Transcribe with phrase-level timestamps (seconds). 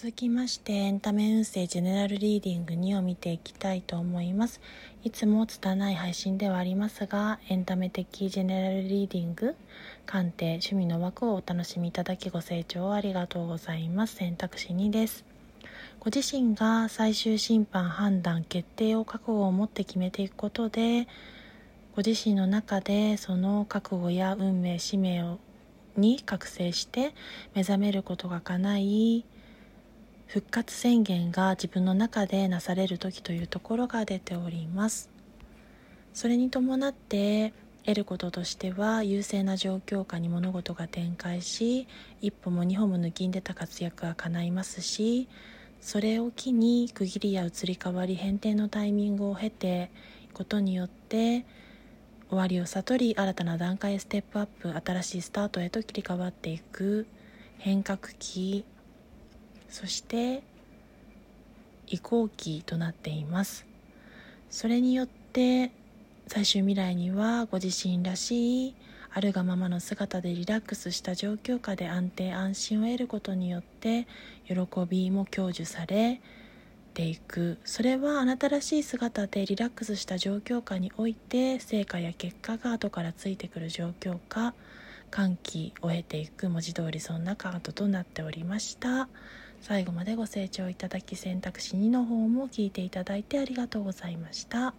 [0.00, 4.60] 続きましてエンタメ運勢ジェネラルリーディング2を見ていきたいと思います。
[5.02, 9.56] いつも拙い配信ではありますがエンタメ的ジェネラルリーディング
[10.06, 14.14] 鑑定趣味の枠をお楽しみいただきご清聴ありがとうございます。
[14.14, 15.24] 選択肢2です。
[15.98, 21.08] ご自身が最終審判判断決定を覚悟を持って決めていくことで
[21.96, 25.40] ご自身の中でその覚悟や運命使命を
[25.96, 27.14] に覚醒して
[27.56, 29.24] 目覚めることが叶い
[30.28, 35.10] 復活宣言が自分の中でなされる時というところが出ております。
[36.12, 37.54] それに伴って
[37.84, 41.86] 得ることとしては優勢な状況下に物事が展開し
[42.20, 45.28] 一歩も二歩も抜きんでた活躍が叶いますし
[45.80, 49.90] それを機に区切りや移り変わり変転のタイミングを経て
[50.34, 51.46] ことによって
[52.28, 57.06] 終わりを悟り新たな段階へステップアップ新しいスタートへと切り替わっていく
[57.58, 58.64] 変革期
[59.68, 60.42] そして
[61.86, 63.66] 移行期となっています。
[64.50, 65.70] それによって
[66.26, 68.74] 最終未来にはご自身らしい
[69.10, 74.06] あるがままの姿でリラックスした状況下で安定安心を得ることによって
[74.46, 74.54] 喜
[74.88, 76.20] びも享受され
[76.92, 77.58] ていく。
[77.64, 84.54] それはあなたらしい姿でリラックスした状況下において成果や結果が後からついてくる状況か
[85.10, 86.50] 歓喜を経ていく。
[86.50, 89.08] 文字通りそんなカードとなっておりました。
[89.60, 94.74] 最後までご清聴いただき選択肢2の方も聞いていただいてありがとうございました。